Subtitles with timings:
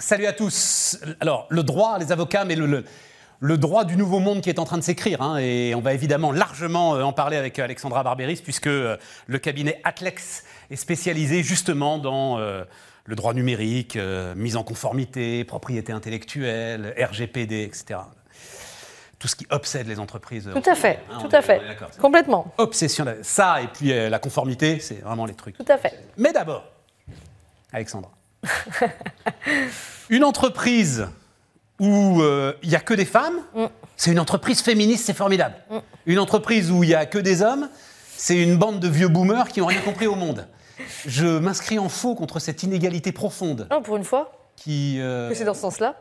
[0.00, 0.98] Salut à tous.
[1.20, 2.84] Alors, le droit, les avocats, mais le,
[3.40, 5.20] le, droit du nouveau monde qui est en train de s'écrire.
[5.20, 9.38] hein, et on va évidemment largement euh, en parler avec Alexandra Barberis, puisque euh, le
[9.38, 12.64] cabinet Atlex est spécialisé justement dans euh,
[13.04, 18.00] le droit numérique, euh, mise en conformité, propriété intellectuelle, RGPD, etc.
[19.18, 20.48] Tout ce qui obsède les entreprises.
[20.50, 21.60] Tout à fait, Hein, tout est- à fait.
[22.00, 22.54] Complètement.
[22.56, 23.04] Obsession.
[23.20, 25.58] Ça et puis euh, la conformité, c'est vraiment les trucs.
[25.58, 25.92] Tout à fait.
[26.16, 26.64] Mais d'abord,
[27.70, 28.10] Alexandra,
[30.10, 31.08] une entreprise
[31.78, 33.40] où euh, il n'y a que des femmes,
[33.96, 35.56] c'est une entreprise féministe, c'est formidable.
[36.06, 37.68] Une entreprise où il n'y a que des hommes,
[38.16, 40.46] c'est une bande de vieux boomers qui n'ont rien compris au monde.
[41.06, 44.98] Je m'inscris en faux contre cette inégalité profonde pour une fois, qui...
[45.00, 45.96] euh, que c'est dans ce sens-là.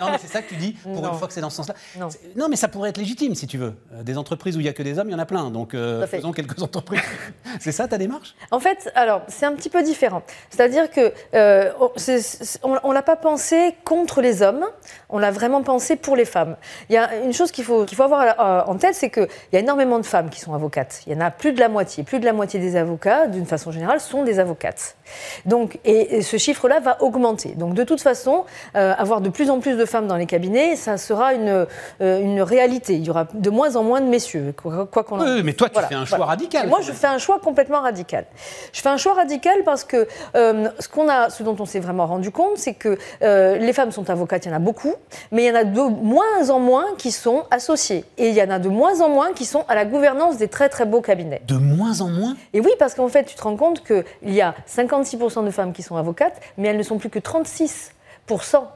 [0.00, 1.12] non, mais c'est ça que tu dis, pour Non.
[1.12, 1.74] une fois que c'est dans ce sens-là.
[1.98, 2.08] Non.
[2.36, 3.74] Non, mais ça pourrait être légitime, si tu veux.
[3.92, 5.50] Euh, Des entreprises où il n'y a que des hommes, il y en a plein.
[5.50, 7.00] Donc, euh, faisons quelques entreprises.
[7.60, 8.34] c'est ça ta démarche?
[8.50, 10.22] En fait, alors, c'est un petit peu différent.
[10.48, 11.70] C'est-à-dire que euh,
[12.62, 14.64] on ne l'a pas pensé contre les hommes,
[15.10, 16.56] on l'a vraiment pensé pour les femmes.
[16.88, 19.56] Il y a une chose qu'il faut, qu'il faut avoir en tête, c'est qu'il y
[19.56, 21.02] a énormément de femmes qui sont avocates.
[21.06, 22.04] Il y en a plus de la moitié.
[22.04, 24.96] Plus de la moitié des avocats, d'une façon générale, sont des avocates.
[25.44, 27.33] Donc, et, et ce chiffre-là va augmenter.
[27.56, 28.44] Donc, de toute façon,
[28.76, 31.66] euh, avoir de plus en plus de femmes dans les cabinets, ça sera une,
[32.00, 32.94] euh, une réalité.
[32.94, 35.52] Il y aura de moins en moins de messieurs, quoi quoi qu'on en Oui, mais
[35.52, 36.30] toi, tu Voilà, fais un choix voilà.
[36.30, 36.66] radical.
[36.66, 38.26] Et moi, je fais un choix complètement radical.
[38.72, 41.80] Je fais un choix radical parce que euh, ce, qu'on a, ce dont on s'est
[41.80, 44.94] vraiment rendu compte, c'est que les femmes sont avocates, il y en a beaucoup,
[45.32, 48.04] mais il y en a de moins en moins qui sont associées.
[48.18, 50.48] Et il y en a de moins en moins qui sont à la gouvernance des
[50.48, 51.42] très très beaux cabinets.
[51.46, 52.36] De moins en moins?
[52.52, 54.04] Et oui, parce qu'en fait, tu te rends compte qu'il
[54.34, 57.90] y a 56% de femmes qui sont avocates, mais elles ne sont plus que 36%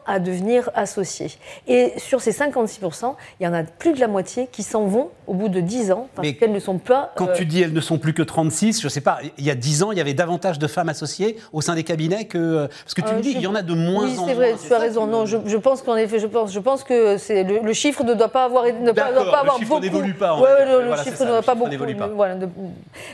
[0.07, 1.31] à devenir associées.
[1.67, 5.09] Et sur ces 56%, il y en a plus de la moitié qui s'en vont
[5.27, 7.13] au bout de 10 ans parce qu'elles ne sont pas...
[7.17, 9.51] Quand euh, tu dis elles ne sont plus que 36, je sais pas, il y
[9.51, 12.69] a 10 ans, il y avait davantage de femmes associées au sein des cabinets que.
[12.85, 14.21] Parce que tu Euh, me dis, je- il y en a de moins oui, en
[14.21, 14.29] moins.
[14.29, 15.07] c'est vrai, tu as raison.
[15.07, 18.15] Non, je, je pense qu'en effet, je pense, je pense que le, le chiffre ne
[18.15, 19.81] doit pas avoir, ne pas, doit pas le avoir chiffre beaucoup.
[19.83, 21.71] n'évolue pas, on Ouais, le, Voilà, chiffre ne va pas beaucoup.
[21.71, 22.07] n'évolue pas.
[22.09, 22.49] voilà, de-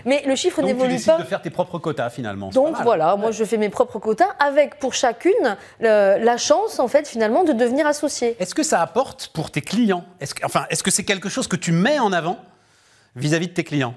[0.05, 1.19] mais le chiffre Donc tu n'évolue décides pas.
[1.19, 2.49] de faire tes propres quotas finalement.
[2.49, 6.81] pas Donc voilà, moi je fais mes propres quotas avec pour chacune le- la chance
[6.81, 8.37] en fait finalement de devenir associée.
[8.41, 10.05] Est-ce que ça apporte pour tes clients?
[10.43, 12.39] Enfin, est-ce que c'est quelque chose que tu mets en avant
[13.15, 13.95] vis-à-vis de tes clients?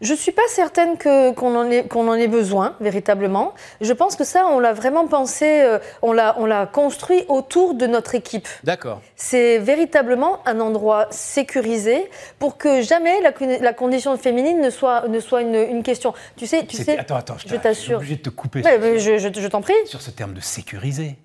[0.00, 3.52] Je suis pas certaine qu'on en ait qu'on en ait besoin véritablement.
[3.82, 7.74] Je pense que ça on l'a vraiment pensé, euh, on l'a on l'a construit autour
[7.74, 8.48] de notre équipe.
[8.64, 9.02] D'accord.
[9.16, 15.06] C'est véritablement un endroit sécurisé pour que jamais la, con- la condition féminine ne soit,
[15.08, 16.14] ne soit une, une question.
[16.36, 16.98] Tu sais, tu sais.
[16.98, 17.98] Attends, attends, je, t'assure.
[17.98, 19.74] obligé de te couper mais je, je- je t'en prie.
[19.84, 21.16] sur ce terme de sécuriser.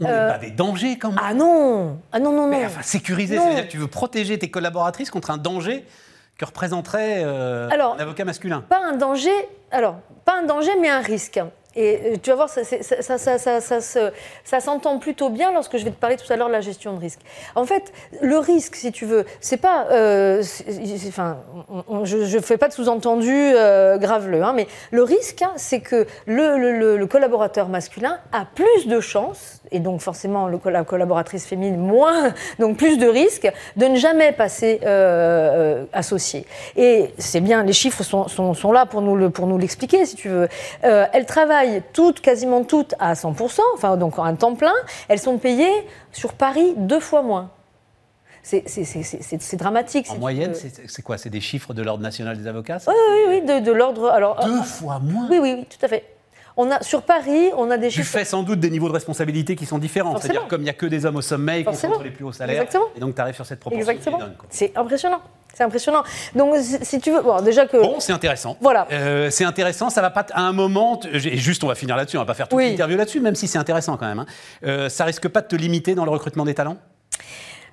[0.00, 1.20] On Euh, n'est pas des dangers quand même.
[1.22, 2.48] Ah non Ah non, non, non.
[2.48, 3.42] Mais enfin, sécuriser, Non.
[3.44, 5.84] ça veut dire que tu veux protéger tes collaboratrices contre un danger
[6.38, 8.62] que représenterait euh, Alors- un avocat masculin?
[8.68, 9.30] Pas un danger,
[9.70, 11.40] alors, pas un danger, mais un risque.
[11.76, 16.30] Et euh, tu vas voir, ça, s'entend plutôt bien lorsque je vais te parler tout
[16.32, 17.20] à l'heure de la gestion de risque.
[17.54, 19.86] En fait, le risque, si tu veux, c'est pas.
[19.90, 20.42] euh,
[21.08, 21.38] enfin,
[22.04, 26.06] je ne fais pas de sous-entendu euh, graveleux, hein, mais le risque, hein, c'est que
[26.26, 32.32] le, collaborateur masculin a plus de chances, et donc forcément le, la collaboratrice féminine moins,
[32.58, 36.46] donc plus de risques, de ne jamais passer euh, euh, associé.
[36.76, 40.48] Et c'est bien, les chiffres sont, sont- là pour nous l'expliquer, si tu veux.
[40.84, 41.26] Euh, elles
[41.66, 44.74] travaillent toutes, quasiment toutes, à 100%, enfin donc un temps plein.
[45.08, 47.50] Elles sont payées sur Paris deux fois moins.
[48.42, 50.06] C'est dramatique.
[50.08, 51.18] En tu moyenne, c'est quoi?
[51.18, 54.08] C'est des chiffres de l'Ordre national des avocats Oui, oui, oui, de, de l'ordre.
[54.08, 55.26] Alors, Deux euh, fois moins?
[55.28, 56.04] Oui, oui, oui, tout à fait.
[56.56, 58.18] On a, sur Paris, on a des chiffres.
[58.18, 60.16] fait sans doute des niveaux de responsabilité qui sont différents.
[60.18, 62.32] C'est-à-dire comme il n'y a que des hommes au sommet, ils concentrent les plus hauts
[62.32, 62.62] salaires.
[62.62, 62.86] Exactement.
[62.96, 63.90] Et donc tu arrives sur cette proportion.
[63.90, 64.20] Exactement.
[64.48, 65.20] C'est impressionnant.
[65.56, 66.02] C'est impressionnant.
[66.34, 67.22] Donc, si tu veux.
[67.22, 67.78] Bon, déjà que.
[67.78, 68.58] Bon, c'est intéressant.
[68.60, 68.86] Voilà.
[68.92, 72.18] Euh, c'est intéressant, ça va pas à un moment, et juste on va finir là-dessus,
[72.18, 72.70] on va pas faire toute Oui.
[72.72, 74.18] l'interview là-dessus, même si c'est intéressant quand même.
[74.18, 74.26] hein.
[74.64, 76.76] Euh, ça risque pas de te limiter dans le recrutement des talents?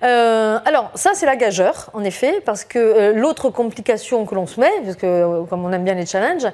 [0.04, 4.46] Euh, alors, ça, c'est la gageure, en effet, parce que euh, l'autre complication que l'on
[4.46, 6.46] se met, parce que euh, comme on aime bien les challenges,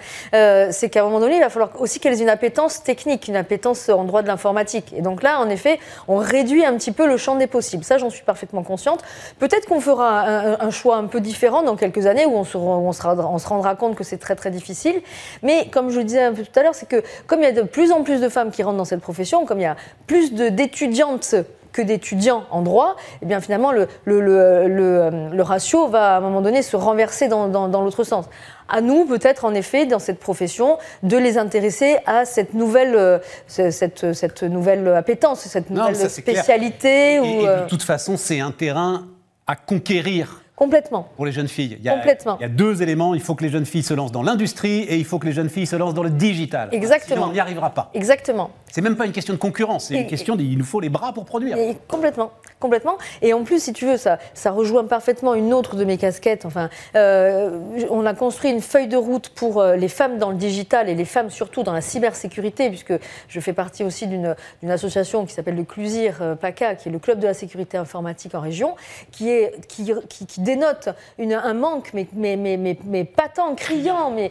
[0.72, 3.36] c'est qu'à un moment donné, il va falloir aussi qu'elles aient une appétence technique, une
[3.36, 4.92] appétence en droit de l'informatique.
[4.96, 7.84] Et donc là, en effet, on réduit un petit peu le champ des possibles.
[7.84, 9.02] Ça, j'en suis parfaitement consciente.
[9.38, 10.20] Peut-être qu'on fera
[10.60, 13.96] un, choix un peu différent dans quelques années où on se, on se rendra- compte
[13.96, 15.00] que c'est très, très difficile.
[15.42, 17.48] Mais comme je le disais un peu tout à l'heure, c'est que comme il y
[17.48, 19.66] a de plus en plus de femmes qui rentrent dans cette profession, comme il y
[19.66, 19.76] a
[20.06, 21.34] plus d'étudiantes
[21.72, 26.18] que d'étudiants en droit, eh bien finalement le, le, le, le, le ratio va à
[26.18, 28.26] un moment donné se renverser dans, dans, dans l'autre sens.
[28.68, 33.18] À nous peut-être en effet dans cette profession de les intéresser à cette nouvelle, euh,
[33.48, 37.18] ce- cette, cette nouvelle appétence, cette Non, nouvelle ça, spécialité.
[37.20, 39.06] Ou, et euh, de toute façon, c'est un terrain
[39.46, 40.42] à conquérir.
[40.60, 41.08] Complètement.
[41.16, 41.78] Pour les jeunes filles.
[41.80, 42.36] Il y a, Complètement.
[42.38, 43.14] Il y a deux éléments.
[43.14, 45.32] Il faut que les jeunes filles se lancent dans l'industrie et il faut que les
[45.32, 46.68] jeunes filles se lancent dans le digital.
[46.70, 47.16] Exactement.
[47.16, 47.90] Sinon, on n'y arrivera pas.
[47.94, 48.50] Exactement.
[48.70, 51.12] C'est même pas une question de concurrence, c'est une question il nous faut les bras
[51.12, 51.56] pour produire.
[51.58, 52.30] Et complètement,
[52.60, 52.98] complètement.
[53.20, 56.44] Et en plus, si tu veux, ça, ça rejoint parfaitement une autre de mes casquettes.
[56.44, 57.58] Enfin, euh,
[57.90, 60.94] on a construit une feuille de route pour euh, les femmes dans le digital et
[60.94, 62.94] les femmes surtout dans la cybersécurité, puisque
[63.28, 64.34] je fais partie aussi d'une
[64.68, 68.34] association qui s'appelle le CLUSIR euh, PACA, qui est le club de la sécurité informatique
[68.34, 68.76] en région,
[69.10, 74.30] qui, est, qui, qui, dénote une, un manque, mais, mais, mais, mais, patent, criant, mais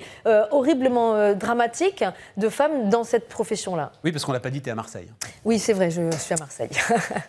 [0.51, 2.04] horriblement dramatique
[2.38, 3.92] de femmes dans cette profession-là.
[4.04, 5.10] Oui, parce qu'on l'a pas dit, tu es à Marseille.
[5.45, 6.69] Oui, c'est vrai, je suis à Marseille.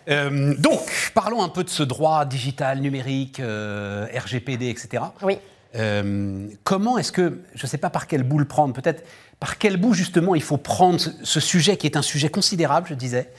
[0.09, 5.03] Euh, donc, parlons un peu de ce droit digital, numérique, euh, RGPD, etc.
[5.21, 5.37] Oui.
[5.75, 9.03] Euh, comment est-ce que, je ne sais pas par quel bout le prendre, peut-être
[9.39, 12.93] par quel bout justement il faut prendre ce, sujet qui est un sujet considérable, je
[12.95, 13.31] disais,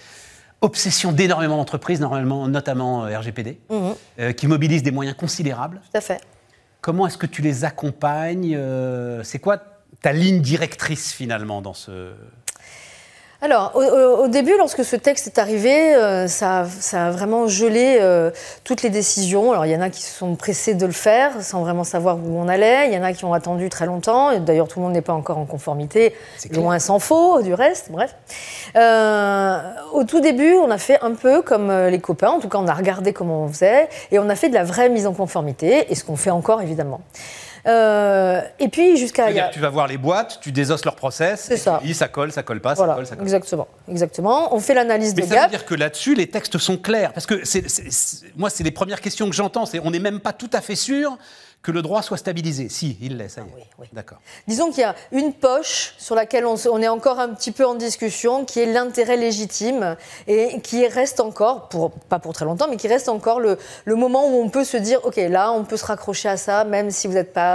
[0.63, 4.35] obsession d'énormément d'entreprises, normalement, notamment RGPD, mhm.
[4.35, 5.81] qui mobilise des moyens considérables.
[5.91, 6.21] Tout à fait.
[6.81, 8.59] Comment est-ce que tu les accompagnes
[9.23, 9.59] C'est quoi
[10.01, 12.13] ta ligne directrice finalement dans ce,
[13.45, 18.31] alors, au, début, lorsque ce texte est arrivé, euh, ça, a vraiment gelé euh,
[18.63, 19.51] toutes les décisions.
[19.51, 22.19] Alors, il y en a qui se sont pressés de le faire sans vraiment savoir
[22.19, 22.87] où on allait.
[22.87, 24.39] Il y en a qui ont attendu très longtemps.
[24.39, 26.15] D'ailleurs, tout le monde n'est pas encore en conformité.
[26.53, 27.91] Loin s'en faut, du reste.
[27.91, 28.15] Bref.
[28.77, 29.59] Euh,
[29.93, 32.31] au tout début, on a fait un peu comme les copains.
[32.31, 33.89] En tout cas, on a regardé comment on faisait.
[34.13, 35.91] Et on a fait de la vraie mise en conformité.
[35.91, 37.01] Et ce qu'on fait encore, évidemment.
[37.67, 39.51] Euh, et puis jusqu'à.
[39.51, 41.45] Tu vas voir les boîtes, tu désosses leur process.
[41.49, 41.81] C'est ça.
[41.95, 43.25] ça colle, ça colle pas, ça colle, ça colle.
[43.25, 44.55] Exactement, exactement.
[44.55, 45.31] On fait l'analyse des gaps.
[45.31, 47.13] Mais ça veut dire que là-dessus, les textes sont clairs.
[47.13, 47.65] Parce que c'est,
[48.37, 49.67] moi, c'est les premières questions que j'entends.
[49.67, 51.17] C'est on n'est même pas tout à fait sûr
[51.63, 52.69] que le droit soit stabilisé.
[52.69, 53.55] Si, il l'est, ça y est.
[53.55, 53.87] oui, oui.
[53.93, 54.19] D'accord.
[54.49, 57.65] Disons qu'il y a une poche sur laquelle on, on, est encore un petit peu
[57.65, 62.67] en discussion, qui est l'intérêt légitime et qui reste encore, pour, pas pour très longtemps,
[62.69, 65.65] mais qui reste encore le, le, moment où on peut se dire, ok, là, on
[65.65, 67.52] peut se raccrocher à ça, même si vous êtes pas,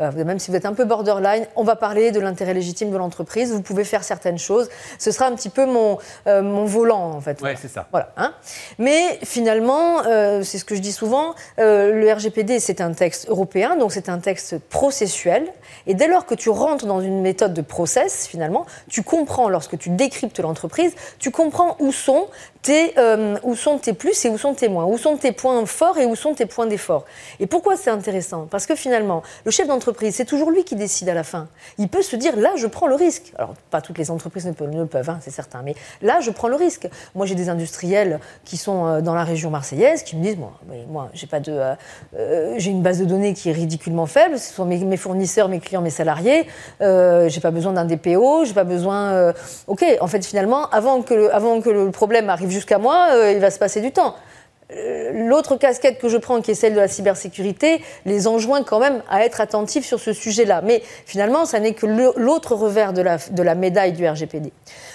[0.00, 2.96] euh, même si vous êtes un peu borderline, on va parler de l'intérêt légitime de
[2.96, 3.52] l'entreprise.
[3.52, 4.68] Vous pouvez faire certaines choses.
[4.98, 7.38] Ce sera un petit peu mon, euh, mon volant, en fait.
[7.42, 7.86] Oui, c'est ça.
[7.90, 8.12] Voilà.
[8.16, 8.32] Hein.
[8.78, 13.76] Mais finalement, euh, c'est ce que je dis souvent, le RGPD, c'est un texte européen
[13.76, 15.46] donc c'est un texte processuel.
[15.86, 19.78] Et dès lors que tu rentres dans une méthode de process, finalement, tu comprends, lorsque
[19.78, 22.28] tu décryptes l'entreprise, tu comprends où sont
[22.68, 25.64] tes, euh, où sont tes plus et où sont tes moins, où sont tes points
[25.64, 27.06] forts et où sont tes points d'effort.
[27.40, 28.46] Et pourquoi c'est intéressant?
[28.50, 31.48] Parce que finalement, le chef d'entreprise, c'est toujours lui qui décide à la fin.
[31.78, 33.32] Il peut se dire, là, je prends le risque.
[33.38, 36.30] Alors, pas toutes les entreprises ne peuvent, ne peuvent hein, c'est certain, mais là, je
[36.30, 36.90] prends le risque.
[37.14, 40.52] Moi, j'ai des industriels qui sont euh, dans la région marseillaise qui me disent, moi,
[40.90, 41.58] moi j'ai pas de,
[42.18, 44.38] euh, j'ai une base de données qui est ridiculement faible.
[44.38, 46.46] Ce sont mes, fournisseurs, mes clients, mes salariés.
[46.80, 49.32] j'ai pas besoin d'un DPO, j'ai pas besoin.
[49.68, 53.32] ok, en fait, finalement, avant que le, avant que le problème arrive jusqu'à moi, euh,
[53.32, 54.16] il va se passer du temps.
[54.70, 58.80] Euh, l'autre casquette que je prends, qui est celle de la cybersécurité, les enjoint quand
[58.80, 60.60] même à être attentifs sur ce sujet-là.
[60.62, 64.52] Mais finalement, ça n'est que l'autre revers de la, de la, médaille du RGPD.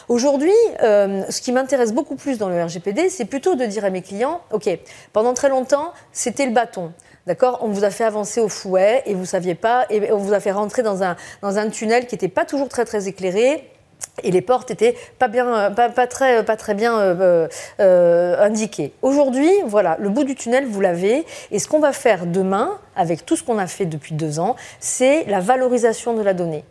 [0.09, 0.51] Aujourd'hui,
[0.83, 4.01] euh, ce qui m'intéresse beaucoup plus dans le RGPD, c'est plutôt de dire à mes
[4.01, 4.69] clients, OK,
[5.11, 6.91] pendant très longtemps, c'était le bâton.
[7.25, 7.59] D'accord?
[7.61, 10.41] On vous a fait avancer au fouet et vous saviez pas, et on vous a
[10.41, 13.72] fait rentrer dans un, dans un tunnel qui n'était pas toujours très très éclairé
[14.21, 17.47] et les portes étaient pas bien, pas, très, pas très bien euh,
[17.79, 18.93] euh, indiquées.
[19.01, 21.25] Aujourd'hui, voilà, le bout du tunnel, vous l'avez.
[21.51, 24.55] Et ce qu'on va faire demain, avec tout ce qu'on a fait depuis deux ans,
[24.79, 26.63] c'est la valorisation de la donnée.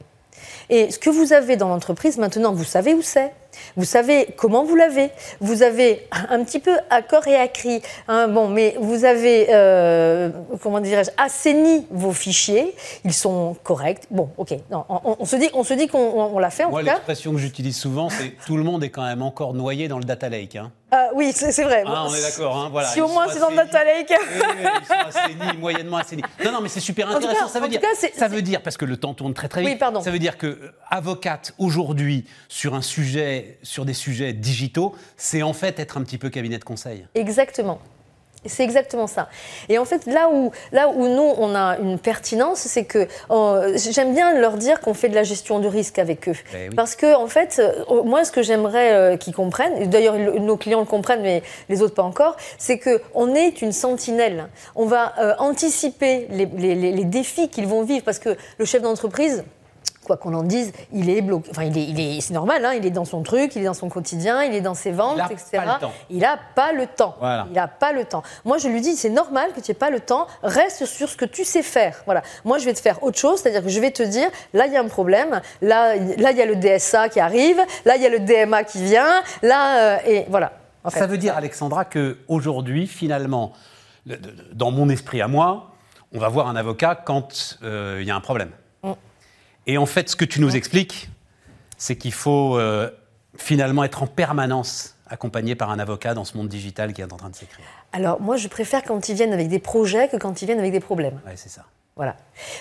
[0.71, 3.33] Et ce que vous avez dans l'entreprise, maintenant, vous savez où c'est.
[3.77, 5.11] Vous savez comment vous l'avez.
[5.41, 7.83] Vous avez un petit peu à corps et à cri.
[8.09, 10.31] Hein, bon, mais vous avez, euh,
[10.63, 12.75] comment dirais-je, assaini vos fichiers.
[13.05, 14.05] Ils sont corrects.
[14.11, 14.55] Bon, ok.
[14.71, 16.95] Non, on, se dit, on se dit qu'on l'a fait en Moi, tout cas.
[16.95, 20.05] l'expression que j'utilise souvent, c'est tout le monde est quand même encore noyé dans le
[20.05, 20.57] data lake.
[20.57, 20.71] Hein.
[20.95, 21.85] Ah, oui, c'est vrai.
[21.87, 22.55] Ah, on est d'accord.
[22.55, 22.89] Hein, voilà.
[22.89, 24.13] Si au moins c'est dans data lake.
[24.13, 26.23] ils sont assainis, moyennement assainis.
[26.45, 27.49] Non, non, mais c'est super intéressant.
[27.49, 27.81] ça veut dire,
[28.15, 29.71] ça veut dire parce que le temps tourne très très vite.
[29.71, 30.03] Oui, pardon.
[30.03, 35.43] Ça veut dire que euh, avocate aujourd'hui sur un sujet, sur des sujets digitaux, c'est
[35.43, 37.07] en fait être un petit peu cabinet de conseil.
[37.15, 37.81] Exactement.
[38.47, 39.29] C'est exactement ça.
[39.69, 43.77] Et en fait, là où, là où nous, on a une pertinence, c'est que euh,
[43.77, 46.35] j'aime bien leur dire qu'on fait de la gestion de risque avec eux.
[46.55, 50.57] Eh Parce que, en fait, euh, moi, ce que j'aimerais euh, qu'ils comprennent, d'ailleurs, nos
[50.57, 54.49] clients le comprennent, mais les autres pas encore, c'est qu'on est une sentinelle.
[54.75, 58.05] On va anticiper les, les défis qu'ils vont vivre.
[58.05, 59.45] Parce que le chef d'entreprise,
[60.05, 61.51] quoi qu'on en dise, il est bloqué.
[61.51, 63.67] Enfin, il est, il est, c'est normal, hein, il est dans son truc, il est
[63.67, 65.59] dans son quotidien, il est dans ses ventes, il etc.
[65.59, 65.93] Pas le temps.
[66.11, 67.17] Il n'a pas le temps.
[67.19, 67.47] Voilà.
[67.49, 68.23] Il n'a pas le temps.
[68.45, 70.27] Moi, je lui dis, c'est normal que tu n'aies pas le temps.
[70.43, 72.03] Reste sur ce que tu sais faire.
[72.05, 72.23] Voilà.
[72.45, 74.73] Moi, je vais te faire autre chose, c'est-à-dire que je vais te dire, là, il
[74.73, 75.41] y a un problème.
[75.61, 77.61] Là, là, il y a le DSA qui arrive.
[77.85, 79.23] Là, il y a le DMA qui vient.
[79.43, 80.53] Là, euh, et voilà.
[80.89, 83.53] Ça veut dire, Alexandra, que aujourd'hui, finalement,
[84.53, 85.71] dans mon esprit à moi,
[86.13, 88.51] on va voir un avocat quand euh, il y a un problème.
[89.67, 91.09] Et en fait, ce que tu nous expliques,
[91.79, 92.91] c'est qu'il faut euh,
[93.37, 97.17] finalement être en permanence accompagné par un avocat dans ce monde digital qui est en
[97.17, 97.65] train de s'écrire.
[97.93, 100.73] Alors moi, je préfère quand ils viennent avec des projets que quand ils viennent avec
[100.73, 101.21] des problèmes.
[101.27, 101.67] Oui, c'est ça.
[101.97, 102.17] Voilà.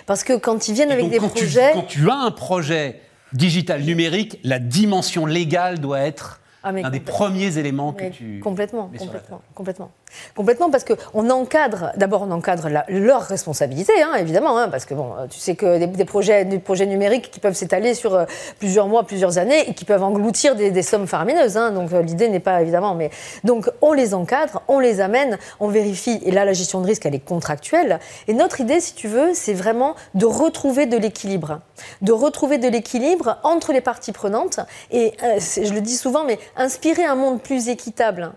[0.05, 1.72] Parce que quand ils viennent avec des projets...
[1.74, 7.00] quand tu as un projet digital numérique, la dimension légale doit être ah, un des
[7.00, 9.91] premiers éléments que tu complètement, complètement, complètement,
[10.36, 11.91] complètement, parce que on encadre.
[11.96, 16.06] D'abord, on encadre leur responsabilité, hein, évidemment, hein, parce que bon, tu sais que des,
[16.06, 18.25] projets, des projets numériques qui peuvent s'étaler sur euh,
[18.60, 21.58] plusieurs mois, plusieurs années, et qui peuvent engloutir des, sommes faramineuses.
[21.58, 23.10] Hein, donc euh, l'idée n'est pas évidemment, mais
[23.44, 26.22] donc on les encadre, on les amène, on vérifie.
[26.25, 28.00] Et là, la gestion de risque, elle est contractuelle.
[28.27, 31.62] Et notre idée, si tu veux, c'est vraiment de retrouver de l'équilibre,
[32.01, 34.60] de retrouver de l'équilibre entre les parties prenantes.
[34.91, 38.32] Et euh, je le dis souvent, mais inspirer un monde plus équitable.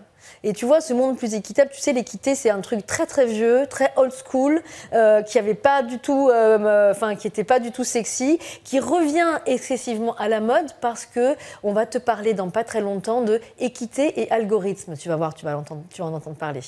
[0.47, 3.25] Et tu vois, ce monde plus équitable, tu sais, l'équité, c'est un truc très très
[3.25, 4.61] vieux, très old school,
[4.93, 8.37] euh, qui avait pas du tout, euh, euh, enfin, qui était pas du tout sexy,
[8.63, 12.79] qui revient excessivement à la mode parce que on va te parler dans pas très
[12.79, 14.95] longtemps de équité et algorithme.
[14.95, 16.61] Tu vas voir, tu vas, entendre, tu vas en entendre parler.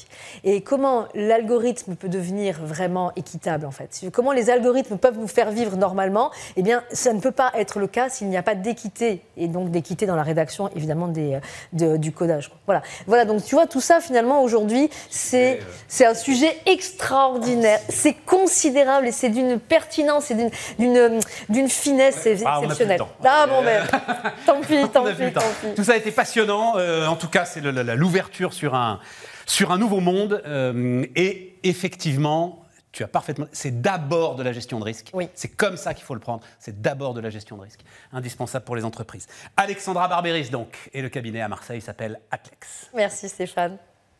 [0.44, 5.52] Et comment l'algorithme peut devenir vraiment équitable en fait Comment les algorithmes peuvent nous faire
[5.52, 8.56] vivre normalement Eh bien, ça ne peut pas être le cas s'il n'y a pas
[8.56, 11.40] d'équité et donc d'équité dans la rédaction, évidemment, des,
[11.74, 12.52] du codage.
[12.66, 12.82] Voilà.
[13.06, 13.26] Voilà.
[13.26, 15.60] Donc tu vois tout ça, finalement, aujourd'hui, c'est
[16.02, 17.80] un sujet extraordinaire.
[17.90, 20.36] C'est considérable et c'est d'une pertinence et
[20.78, 23.02] d'une finesse ah, exceptionnelle.
[23.24, 23.86] Ah, bon, ben,
[24.46, 25.76] tant pis, tant pis, tant pis.
[25.76, 26.74] Tout ça a été passionnant.
[26.78, 29.00] Euh, en tout cas, c'est l'ouverture sur un,
[29.46, 30.42] sur un nouveau monde.
[30.46, 32.67] Euh, et effectivement,
[32.98, 33.46] tu as parfaitement.
[33.52, 35.12] C'est d'abord de la gestion de risque.
[35.14, 35.30] Oui.
[35.36, 36.42] C'est comme ça qu'il faut le prendre.
[36.58, 37.82] C'est d'abord de la gestion de risque.
[38.12, 39.28] Indispensable pour les entreprises.
[39.56, 42.90] Alexandra Barberis, donc, et le cabinet à Marseille s'appelle Atlex.
[42.96, 43.78] Merci Stéphane.